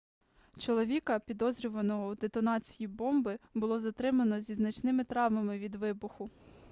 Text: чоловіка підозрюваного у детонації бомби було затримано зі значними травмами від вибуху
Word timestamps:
чоловіка 0.57 1.19
підозрюваного 1.19 2.07
у 2.07 2.15
детонації 2.15 2.87
бомби 2.87 3.39
було 3.53 3.79
затримано 3.79 4.39
зі 4.39 4.55
значними 4.55 5.03
травмами 5.03 5.57
від 5.59 5.75
вибуху 5.75 6.29